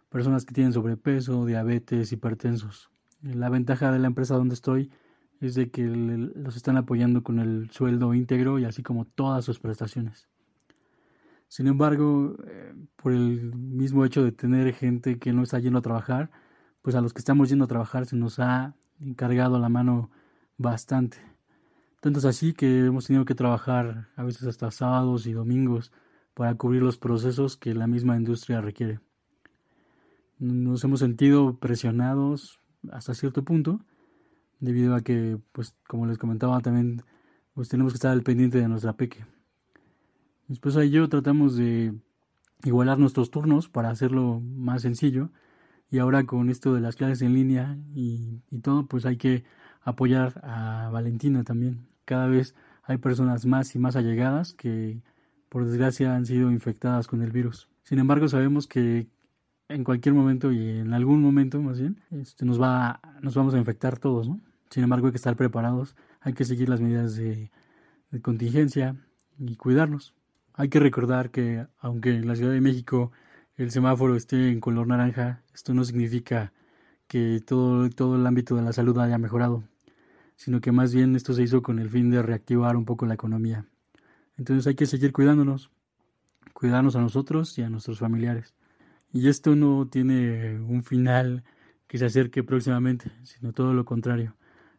[0.08, 2.90] personas que tienen sobrepeso, diabetes, hipertensos.
[3.22, 4.90] La ventaja de la empresa donde estoy
[5.40, 9.58] es de que los están apoyando con el sueldo íntegro y así como todas sus
[9.58, 10.28] prestaciones.
[11.48, 15.82] Sin embargo, eh, por el mismo hecho de tener gente que no está yendo a
[15.82, 16.30] trabajar,
[16.82, 20.10] pues a los que estamos yendo a trabajar se nos ha encargado la mano
[20.56, 21.18] bastante.
[22.14, 25.90] Es así que hemos tenido que trabajar a veces hasta sábados y domingos
[26.34, 29.00] para cubrir los procesos que la misma industria requiere.
[30.38, 32.60] Nos hemos sentido presionados
[32.92, 33.80] hasta cierto punto,
[34.60, 37.02] debido a que, pues, como les comentaba también,
[37.54, 39.26] pues tenemos que estar al pendiente de nuestra peque.
[40.46, 41.92] Mi esposa y yo tratamos de
[42.62, 45.30] igualar nuestros turnos para hacerlo más sencillo.
[45.90, 49.44] Y ahora con esto de las clases en línea y, todo, pues hay que
[49.82, 51.95] apoyar a Valentina también.
[52.06, 55.02] Cada vez hay personas más y más allegadas que
[55.50, 57.68] por desgracia han sido infectadas con el virus.
[57.82, 59.08] Sin embargo, sabemos que
[59.68, 63.58] en cualquier momento y en algún momento más bien, este, nos, va, nos vamos a
[63.58, 64.40] infectar todos, ¿no?
[64.70, 67.50] Sin embargo, hay que estar preparados, hay que seguir las medidas de
[68.22, 68.96] contingencia
[69.38, 70.14] y cuidarnos.
[70.54, 73.12] Hay que recordar que aunque en la Ciudad de México
[73.56, 76.52] el semáforo esté en color naranja, esto no significa
[77.08, 79.64] que todo, todo el ámbito de la salud haya mejorado,
[80.36, 83.14] sino que más bien esto se hizo con el fin de reactivar un poco la
[83.14, 83.66] economía.
[84.36, 85.70] Entonces hay que seguir cuidándonos,
[86.52, 88.54] cuidarnos a nosotros y a nuestros familiares.
[89.12, 91.42] Y esto no tiene un final
[91.86, 94.36] que se acerque próximamente, sino todo lo contrario.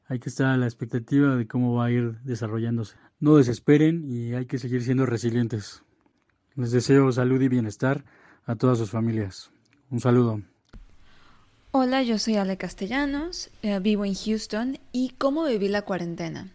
[0.08, 2.98] Hay que estar a la expectativa de cómo va a ir desarrollándose.
[3.20, 5.84] No desesperen y hay que seguir siendo resilientes.
[6.56, 8.06] Les deseo salud y bienestar
[8.46, 9.52] a todas sus familias.
[9.89, 10.41] Un saludo.
[11.80, 16.52] Hola, yo soy Ale Castellanos, eh, vivo en Houston y ¿cómo viví la cuarentena?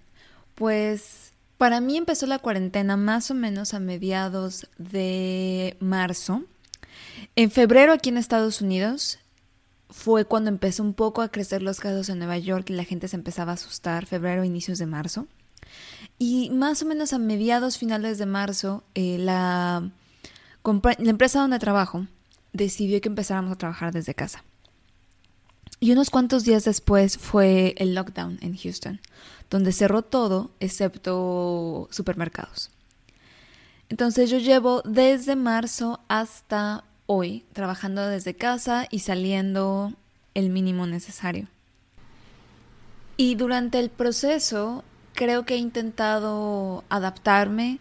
[0.57, 6.43] Pues para mí empezó la cuarentena más o menos a mediados de marzo.
[7.37, 9.21] En febrero aquí en Estados Unidos
[9.91, 13.07] fue cuando empezó un poco a crecer los casos en Nueva York y la gente
[13.07, 15.29] se empezaba a asustar, febrero, inicios de marzo.
[16.19, 19.89] Y más o menos a mediados finales de marzo, eh, la,
[20.65, 22.09] la empresa donde trabajo
[22.53, 24.43] decidió que empezáramos a trabajar desde casa.
[25.83, 29.01] Y unos cuantos días después fue el lockdown en Houston,
[29.51, 32.71] donde cerró todo excepto supermercados.
[33.89, 39.93] Entonces yo llevo desde marzo hasta hoy trabajando desde casa y saliendo
[40.35, 41.49] el mínimo necesario.
[43.17, 47.81] Y durante el proceso creo que he intentado adaptarme.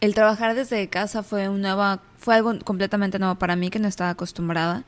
[0.00, 1.48] El trabajar desde casa fue,
[2.18, 4.82] fue algo completamente nuevo para mí que no estaba acostumbrada.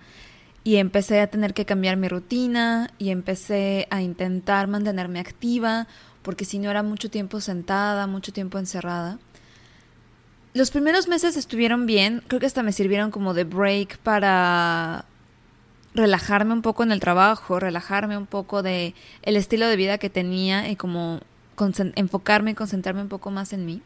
[0.65, 5.87] Y empecé a tener que cambiar mi rutina y empecé a intentar mantenerme activa
[6.23, 9.19] porque si no era mucho tiempo sentada, mucho tiempo encerrada.
[10.55, 15.05] Los primeros meses estuvieron bien, creo que hasta me sirvieron como de break para
[15.95, 20.11] relajarme un poco en el trabajo, relajarme un poco de el estilo de vida que
[20.11, 21.21] tenía y como
[21.95, 23.83] enfocarme y concentrarme un poco más en mí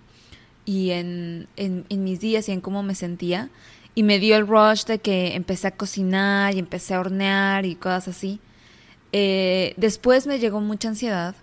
[0.64, 3.50] y en, en, mis días y en cómo me sentía.
[3.94, 7.74] Y me dio el rush de que empecé a cocinar y empecé a hornear y
[7.74, 8.40] cosas así.
[9.12, 11.34] Eh, después me llegó mucha ansiedad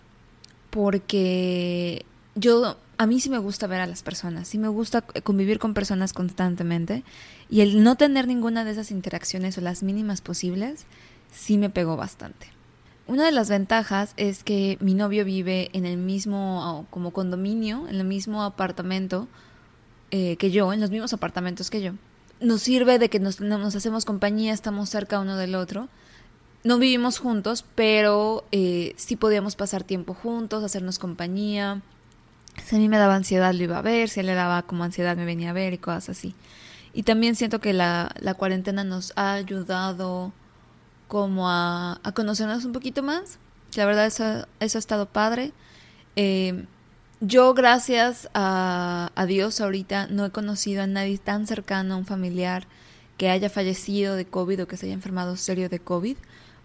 [0.70, 2.06] porque
[2.36, 5.74] yo, a mí sí me gusta ver a las personas, sí me gusta convivir con
[5.74, 7.04] personas constantemente
[7.50, 10.86] y el no tener ninguna de esas interacciones o las mínimas posibles
[11.32, 12.48] sí me pegó bastante.
[13.08, 17.96] Una de las ventajas es que mi novio vive en el mismo como condominio, en
[17.96, 19.28] el mismo apartamento
[20.10, 21.94] eh, que yo, en los mismos apartamentos que yo.
[22.40, 23.40] Nos sirve de que nos,
[23.76, 25.88] hacemos compañía, estamos cerca uno del otro.
[26.64, 31.82] No vivimos juntos, pero eh, sí podíamos pasar tiempo juntos, hacernos compañía.
[32.64, 34.64] Si a mí me daba ansiedad lo iba a ver, si a él le daba
[34.64, 36.36] como ansiedad me venía a ver y cosas así.
[36.94, 40.34] Y también siento que la, la cuarentena nos ha ayudado
[41.08, 43.40] como a, conocernos un poquito más.
[43.76, 45.52] La verdad eso, eso ha estado padre.
[46.16, 46.66] Eh,
[47.22, 52.68] yo gracias a, Dios ahorita no he conocido a nadie tan cercano, a un familiar
[53.18, 56.18] que haya fallecido de COVID o que se haya enfermado serio de COVID,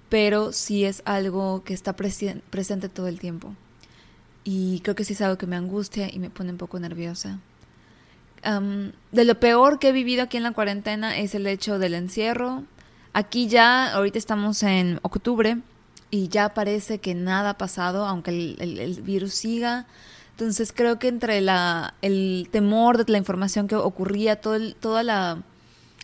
[0.09, 3.55] pero sí es algo que está presente todo el tiempo.
[4.43, 7.39] Y creo que sí es algo que me angustia y me pone un poco nerviosa.
[8.43, 12.65] de lo peor que he vivido aquí en la cuarentena es el hecho del encierro,
[13.13, 15.59] Aquí ya, ahorita estamos en octubre
[16.13, 19.87] y ya parece que nada ha pasado, aunque el, virus siga.
[20.41, 25.43] Entonces creo que entre la, el temor de la información que ocurría, toda la,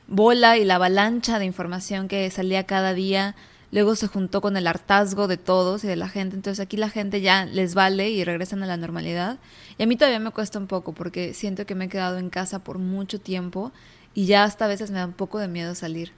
[0.09, 3.35] bola y la avalancha de información que salía cada día
[3.73, 6.91] luego se juntó con el hartazgo de todos y de la gente, entonces aquí la
[6.91, 9.39] gente ya les vale y regresan a la normalidad.
[9.79, 12.29] Y a mí todavía me cuesta un poco porque siento que me he quedado en
[12.29, 13.73] casa por mucho tiempo
[14.15, 16.13] y ya hasta a veces me da un poco de miedo salir.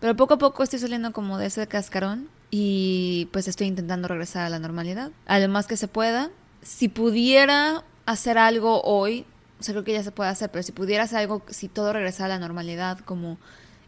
[0.00, 4.44] Pero poco a poco estoy saliendo como de ese cascarón y pues estoy intentando regresar
[4.44, 6.30] a la normalidad, a lo más que se pueda.
[6.64, 9.24] Si pudiera hacer algo hoy,
[9.60, 11.92] o sea, creo que ya se puede hacer, pero si pudiera hacer algo, si todo
[11.92, 13.38] regresara a la normalidad, como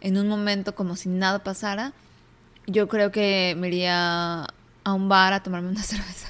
[0.01, 1.93] en un momento, como si nada pasara,
[2.67, 4.47] yo creo que me iría
[4.85, 6.29] a un bar a tomarme una cerveza.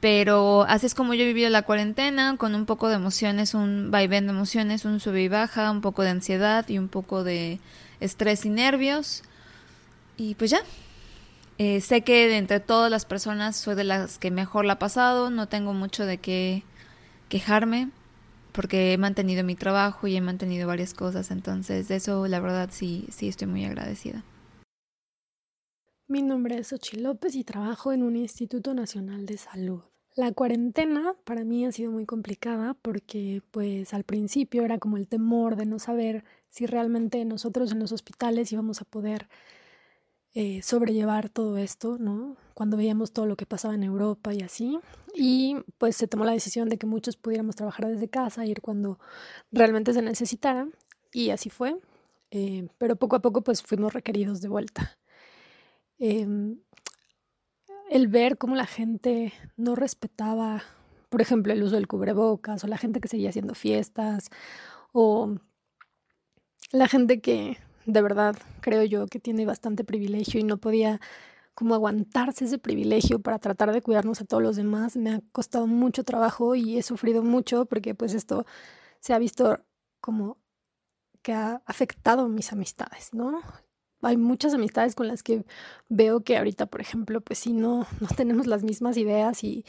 [0.00, 3.90] Pero así es como yo he vivido la cuarentena, con un poco de emociones, un
[3.90, 7.60] vaivén de emociones, un sube y baja, un poco de ansiedad y un poco de
[8.00, 9.22] estrés y nervios.
[10.16, 10.60] Y pues ya.
[11.58, 14.78] Eh, sé que de entre todas las personas soy de las que mejor la ha
[14.78, 16.64] pasado, no tengo mucho de qué
[17.30, 17.90] quejarme,
[18.52, 22.68] porque he mantenido mi trabajo y he mantenido varias cosas, entonces de eso la verdad
[22.72, 24.22] sí, sí estoy muy agradecida.
[26.08, 29.82] Mi nombre es Ochi López y trabajo en un Instituto Nacional de Salud.
[30.14, 35.08] La cuarentena para mí ha sido muy complicada porque pues al principio era como el
[35.08, 39.28] temor de no saber si realmente nosotros en los hospitales íbamos a poder
[40.38, 42.36] eh, sobrellevar todo esto, ¿no?
[42.52, 44.78] Cuando veíamos todo lo que pasaba en Europa y así.
[45.14, 48.98] Y pues se tomó la decisión de que muchos pudiéramos trabajar desde casa, ir cuando
[49.50, 50.68] realmente se necesitara.
[51.10, 51.78] Y así fue.
[52.30, 54.98] Eh, pero poco a poco pues fuimos requeridos de vuelta.
[55.98, 56.58] Em,
[57.88, 60.62] el ver cómo la gente no respetaba,
[61.08, 64.28] por ejemplo, el uso del cubrebocas, o la gente que seguía haciendo fiestas,
[64.92, 65.34] o
[66.72, 71.00] la gente que de verdad creo yo que tiene bastante privilegio y no podía
[71.54, 74.96] como aguantarse ese privilegio para tratar de cuidarnos a todos los demás.
[74.96, 78.44] Me ha costado mucho trabajo y he sufrido mucho porque pues esto
[79.00, 79.60] se ha visto
[80.00, 80.38] como
[81.22, 83.40] que ha afectado mis amistades, ¿no?
[84.02, 85.44] hay muchas amistades con las que
[85.88, 89.64] veo que ahorita, por ejemplo, pues sí, no, no tenemos las mismas ideas y,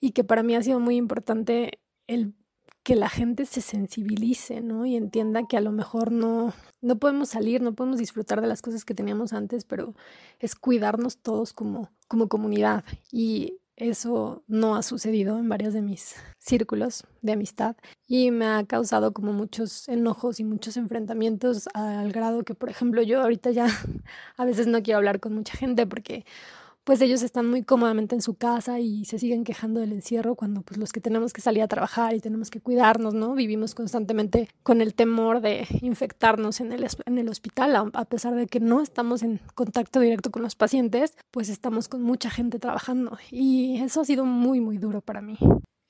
[0.00, 2.34] y que para mí ha sido muy importante el
[2.82, 4.86] que la gente se sensibilice, ¿no?
[4.86, 8.62] Y entienda que a lo mejor no, no podemos salir, no podemos disfrutar de las
[8.62, 9.94] cosas que teníamos antes, pero
[10.38, 12.84] es cuidarnos todos como, como comunidad.
[13.12, 18.64] Y eso no ha sucedido en varios de mis círculos de amistad y me ha
[18.66, 23.66] causado como muchos enojos y muchos enfrentamientos al grado que, por ejemplo, yo ahorita ya
[24.36, 26.24] a veces no quiero hablar con mucha gente porque
[26.84, 30.62] pues ellos están muy cómodamente en su casa y se siguen quejando del encierro cuando
[30.62, 33.34] pues los que tenemos que salir a trabajar y tenemos que cuidarnos, ¿no?
[33.34, 38.46] Vivimos constantemente con el temor de infectarnos en el, en el hospital, a pesar de
[38.46, 43.18] que no estamos en contacto directo con los pacientes, pues estamos con mucha gente trabajando
[43.30, 45.38] y eso ha sido muy, muy duro para mí.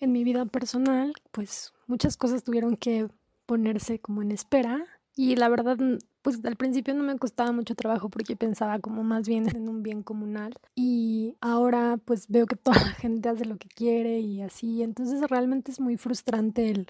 [0.00, 3.08] En mi vida personal, pues muchas cosas tuvieron que
[3.46, 4.86] ponerse como en espera
[5.20, 5.76] y la verdad
[6.22, 9.82] pues al principio no me costaba mucho trabajo porque pensaba como más bien en un
[9.82, 14.40] bien comunal y ahora pues veo que toda la gente hace lo que quiere y
[14.40, 16.86] así, entonces realmente es muy frustrante el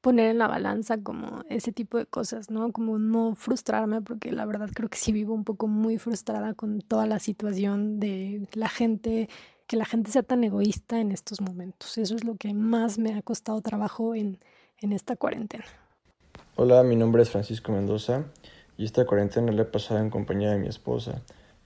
[0.00, 2.72] poner en la balanza como ese tipo de cosas, ¿no?
[2.72, 6.80] Como no frustrarme porque la verdad creo que sí vivo un poco muy frustrada con
[6.80, 9.28] toda la situación de la gente,
[9.66, 11.98] que la gente sea tan egoísta en estos momentos.
[11.98, 14.38] Eso es lo que más me ha costado trabajo en,
[14.78, 15.66] en esta cuarentena.
[16.56, 18.26] Hola, mi nombre es Francisco Mendoza
[18.78, 21.20] y esta cuarentena la he pasado en compañía de mi esposa,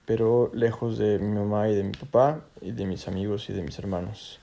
[0.07, 3.61] pero lejos de mi mamá y de mi papá y de mis amigos y de
[3.61, 4.39] mis hermanos.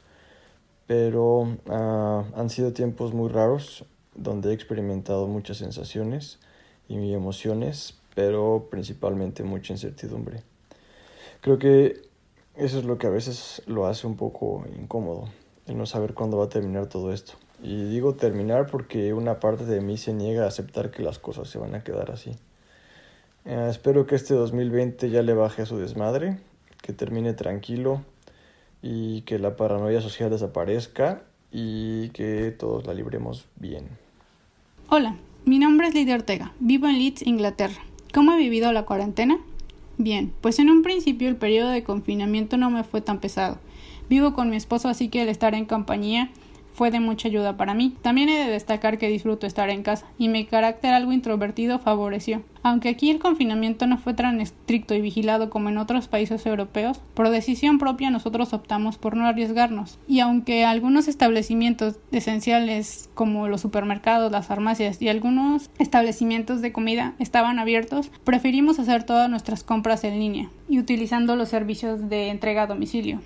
[0.87, 6.39] Pero ah, han sido tiempos muy raros donde he experimentado muchas sensaciones
[6.89, 10.45] y emociones, pero principalmente mucha incertidumbre.
[11.41, 12.03] Creo que
[12.55, 15.29] eso es lo que a veces lo hace un poco incómodo,
[15.67, 17.33] el no saber cuándo va a terminar todo esto.
[17.63, 21.49] Y digo terminar porque una parte de mí se niega a aceptar que las cosas
[21.49, 22.33] se van a quedar así.
[23.45, 26.39] Eh, espero que este 2020 ya le baje a su desmadre,
[26.83, 28.03] que termine tranquilo
[28.83, 33.89] y que la paranoia social desaparezca y que todos la libremos bien.
[34.89, 37.83] Hola, mi nombre es Lidia Ortega, vivo en Leeds, Inglaterra.
[38.13, 39.39] ¿Cómo he vivido la cuarentena?
[39.99, 43.59] Bien, pues en un principio el periodo de confinamiento no me fue tan pesado.
[44.09, 46.31] Vivo con mi esposo así que el estar en compañía
[46.77, 47.95] fue de mucha ayuda para mí.
[48.03, 52.43] También he de destacar que disfruto estar en casa y mi carácter algo introvertido favoreció.
[52.63, 57.01] Aunque aquí el confinamiento no fue tan estricto y vigilado como en otros países europeos,
[57.15, 59.99] por decisión propia nosotros optamos por no arriesgarnos.
[60.07, 67.15] Y aunque algunos establecimientos esenciales como los supermercados, las farmacias y algunos establecimientos de comida
[67.19, 72.63] estaban abiertos, preferimos hacer todas nuestras compras en línea y utilizando los servicios de entrega
[72.63, 73.21] a domicilio.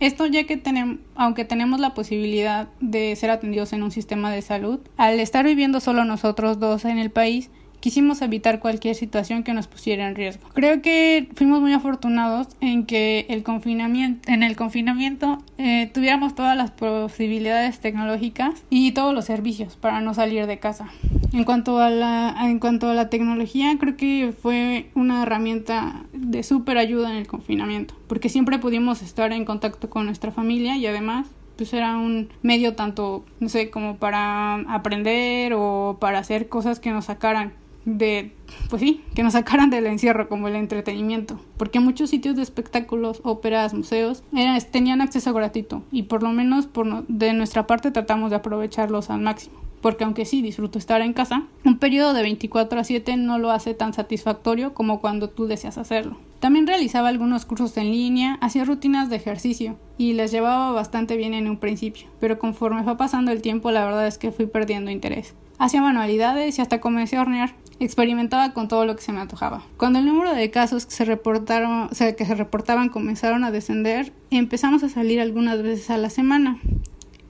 [0.00, 4.42] Esto ya que tenemos, aunque tenemos la posibilidad de ser atendidos en un sistema de
[4.42, 9.54] salud, al estar viviendo solo nosotros dos en el país quisimos evitar cualquier situación que
[9.54, 10.48] nos pusiera en riesgo.
[10.52, 16.56] Creo que fuimos muy afortunados en que el confinamiento, en el confinamiento eh, tuviéramos todas
[16.56, 20.88] las posibilidades tecnológicas y todos los servicios para no salir de casa.
[21.32, 26.42] En cuanto a la, en cuanto a la tecnología, creo que fue una herramienta de
[26.42, 30.86] súper ayuda en el confinamiento, porque siempre pudimos estar en contacto con nuestra familia y
[30.86, 36.78] además pues era un medio tanto, no sé, como para aprender o para hacer cosas
[36.78, 37.52] que nos sacaran
[37.84, 38.32] de,
[38.70, 43.20] pues sí, que nos sacaran del encierro como el entretenimiento, porque muchos sitios de espectáculos,
[43.24, 44.22] óperas, museos,
[44.70, 49.20] tenían acceso gratuito y por lo menos por de nuestra parte tratamos de aprovecharlos al
[49.20, 49.67] máximo.
[49.80, 53.50] Porque aunque sí disfruto estar en casa, un periodo de 24 a 7 no lo
[53.50, 56.16] hace tan satisfactorio como cuando tú deseas hacerlo.
[56.40, 61.34] También realizaba algunos cursos en línea, hacía rutinas de ejercicio y les llevaba bastante bien
[61.34, 64.90] en un principio, pero conforme fue pasando el tiempo la verdad es que fui perdiendo
[64.90, 65.34] interés.
[65.58, 69.64] Hacía manualidades y hasta comencé a hornear, experimentaba con todo lo que se me antojaba.
[69.76, 73.50] Cuando el número de casos que se reportaron, o sea, que se reportaban comenzaron a
[73.50, 76.60] descender, empezamos a salir algunas veces a la semana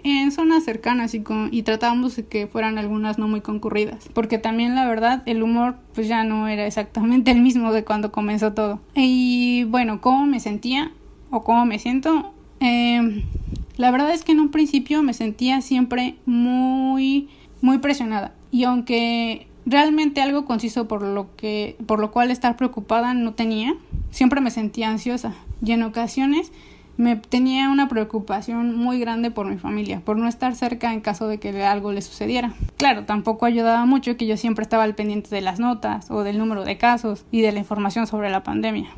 [0.04, 4.08] en zonas cercanas y, con, y tratábamos de que fueran algunas no muy concurridas.
[4.14, 8.12] Porque también la verdad el humor pues ya no era exactamente el mismo de cuando
[8.12, 8.80] comenzó todo.
[8.94, 10.92] Y bueno cómo me sentía
[11.30, 13.24] o cómo me siento eh,
[13.76, 17.28] la verdad es que en un principio me sentía siempre muy
[17.60, 18.34] muy presionada.
[18.50, 23.74] Y aunque realmente algo conciso por lo que por lo cual estar preocupada no tenía
[24.10, 25.34] siempre me sentía ansiosa.
[25.64, 26.52] Y en ocasiones
[26.98, 31.28] me tenía una preocupación muy grande por mi familia, por no estar cerca en caso
[31.28, 32.54] de que algo le sucediera.
[32.76, 36.38] Claro, tampoco ayudaba mucho que yo siempre estaba al pendiente de las notas o del
[36.38, 38.90] número de casos y de la información sobre la pandemia.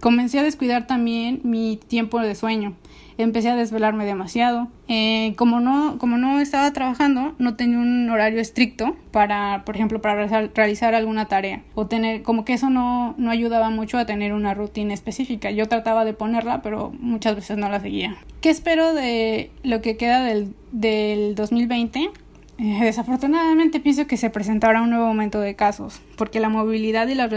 [0.00, 2.74] Comencé a descuidar también mi tiempo de sueño
[3.18, 4.68] empecé a desvelarme demasiado.
[4.88, 10.00] Eh, como, no, como no estaba trabajando, no tenía un horario estricto para, por ejemplo,
[10.00, 11.62] para realizar, alguna tarea.
[11.74, 15.50] O tener, como que eso no, no ayudaba mucho a tener una rutina específica.
[15.50, 18.16] Yo trataba de ponerla, pero muchas veces no la seguía.
[18.40, 22.10] ¿Qué espero de lo que queda del, del 2020?
[22.58, 27.14] Eh, desafortunadamente pienso que se presentará un nuevo aumento de casos, porque la movilidad y
[27.14, 27.30] las,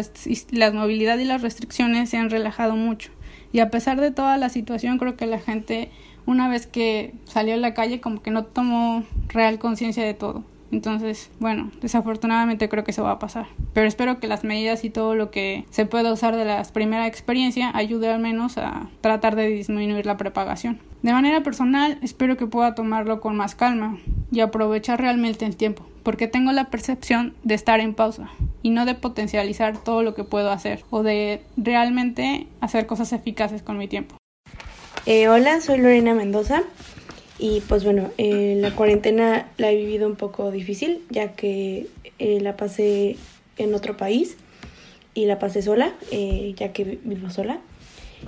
[0.51, 3.11] la movilidad y las restricciones se han relajado mucho.
[3.51, 5.89] Y a pesar de toda la situación, creo que la gente,
[6.25, 10.43] una vez que salió a la calle, como que no tomó real conciencia de todo.
[10.71, 13.47] Entonces, bueno, desafortunadamente creo que eso va a pasar.
[13.73, 17.07] Pero espero que las medidas y todo lo que se pueda usar de la primera
[17.07, 20.79] experiencia ayude al menos a tratar de disminuir la propagación.
[21.01, 23.97] De manera personal, espero que pueda tomarlo con más calma
[24.33, 28.29] y aprovechar realmente el tiempo, porque tengo la percepción de estar en pausa
[28.63, 33.61] y no de potencializar todo lo que puedo hacer o de realmente hacer cosas eficaces
[33.61, 34.17] con mi tiempo.
[35.05, 36.63] Eh, hola, soy Lorena Mendoza
[37.37, 41.87] y pues bueno, eh, la cuarentena la he vivido un poco difícil ya que
[42.19, 43.15] eh, la pasé
[43.57, 44.35] en otro país
[45.13, 47.61] y la pasé sola, ya que vivo sola.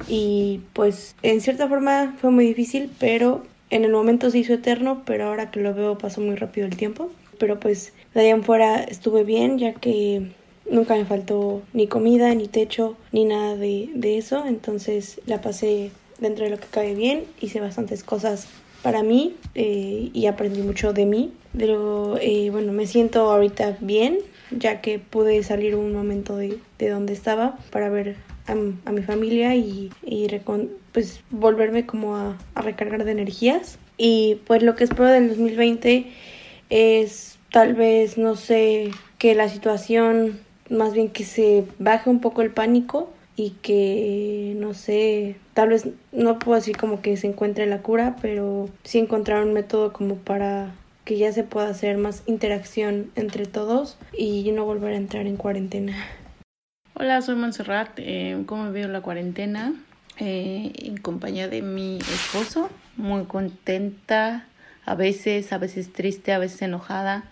[0.08, 5.04] Y pues en cierta forma fue muy difícil, pero en el momento se hizo eterno,
[5.06, 7.10] pero ahora que lo veo pasó muy rápido el tiempo.
[7.38, 10.32] Pero pues de ahí en fuera estuve bien ya que
[10.70, 16.46] nunca me faltó ni comida, ni techo, ni nada de, eso, entonces la pasé dentro
[16.46, 18.48] de lo que cabe bien, hice bastantes cosas
[18.82, 24.20] para mí eh, y aprendí mucho de mí, pero eh, bueno, me siento ahorita bien
[24.52, 28.16] ya que pude salir un momento de, de donde estaba para ver
[28.48, 30.28] a, mi familia y, y
[30.92, 36.08] pues volverme como a, a recargar de energías y pues lo que espero del 2020
[36.70, 40.40] es tal vez, no sé, que la situación,
[40.70, 45.88] más bien que se baje un poco el pánico y que, no sé, tal vez
[46.12, 50.16] no puedo decir como que se encuentre la cura, pero sí encontrar un método como
[50.16, 50.74] para
[51.06, 55.38] que ya se pueda hacer más interacción entre todos y no volver a entrar en
[55.38, 55.94] cuarentena.
[57.02, 57.98] Hola, soy Montserrat.
[57.98, 59.74] Eh, ¿Cómo veo la cuarentena?
[60.20, 64.46] Eh, en compañía de mi esposo, muy contenta,
[64.86, 67.24] a veces, a veces triste, a veces enojada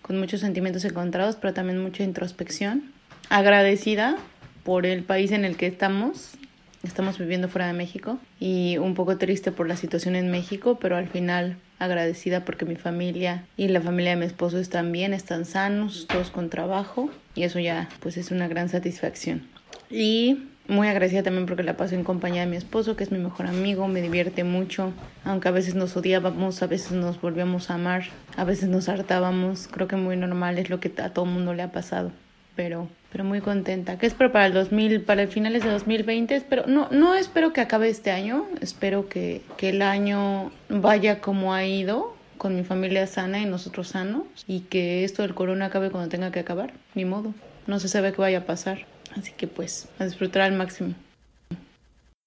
[0.00, 2.92] con muchos sentimientos encontrados, pero también mucha introspección.
[3.28, 4.16] Agradecida
[4.62, 6.34] por el país en el que estamos.
[6.82, 10.96] Estamos viviendo fuera de México y un poco triste por la situación en México, pero
[10.96, 15.44] al final agradecida porque mi familia y la familia de mi esposo están bien, están
[15.44, 19.46] sanos, todos con trabajo y eso ya pues es una gran satisfacción.
[19.90, 23.18] Y muy agradecida también porque la paso en compañía de mi esposo, que es mi
[23.18, 24.92] mejor amigo, me divierte mucho,
[25.24, 28.04] aunque a veces nos odiábamos, a veces nos volvíamos a amar,
[28.36, 31.62] a veces nos hartábamos, creo que muy normal, es lo que a todo mundo le
[31.62, 32.10] ha pasado,
[32.56, 33.96] pero pero muy contenta.
[33.96, 36.36] ¿Qué espero para el 2000, para el finales de 2020?
[36.36, 41.54] Espero, no, no espero que acabe este año, espero que, que el año vaya como
[41.54, 45.90] ha ido, con mi familia sana y nosotros sanos y que esto del corona acabe
[45.90, 47.32] cuando tenga que acabar, ni modo.
[47.66, 48.86] No se sabe qué vaya a pasar,
[49.16, 50.94] así que pues a disfrutar al máximo.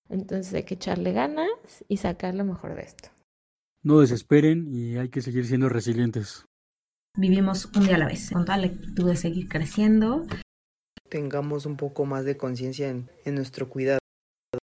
[0.10, 1.52] Entonces hay que echarle ganas
[1.88, 3.10] y sacar lo mejor de esto.
[3.84, 6.46] No desesperen y hay que seguir siendo resilientes.
[7.16, 10.26] Vivimos un día a la vez, con toda la actitud de seguir creciendo.
[11.10, 14.00] Tengamos un poco más de conciencia en, en nuestro cuidado.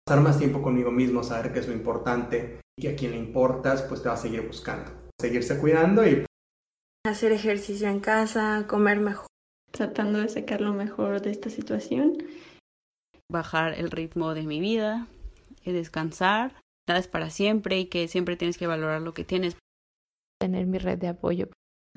[0.05, 3.19] Pasar más tiempo conmigo mismo, saber que es lo importante y que a quien le
[3.19, 4.91] importas, pues te va a seguir buscando.
[5.21, 6.25] Seguirse cuidando y
[7.07, 9.27] hacer ejercicio en casa, comer mejor.
[9.73, 12.17] Tratando de sacar lo mejor de esta situación.
[13.31, 15.09] Bajar el ritmo de mi vida,
[15.67, 16.55] y descansar.
[16.89, 19.57] Nada es para siempre y que siempre tienes que valorar lo que tienes.
[20.41, 21.49] Tener mi red de apoyo.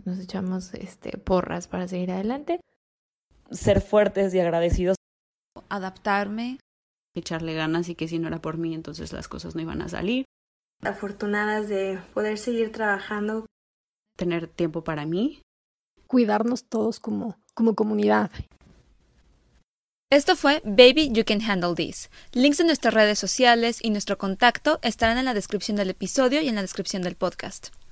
[0.04, 2.60] Nos echamos este, porras para seguir adelante.
[3.52, 4.96] Ser fuertes y agradecidos.
[5.70, 6.60] Adaptarme.
[7.16, 9.90] Echarle ganas y que si no era por mí, entonces las cosas no iban a
[9.90, 10.26] salir.
[10.84, 13.46] Afortunadas de poder seguir trabajando.
[14.16, 15.42] Tener tiempo para mí.
[16.08, 18.32] Cuidarnos todos como, como comunidad.
[20.12, 22.10] Esto fue Baby You Can Handle This.
[22.34, 26.48] Links de nuestras redes sociales y nuestro contacto estarán en la descripción del episodio y
[26.48, 27.68] en la descripción del podcast.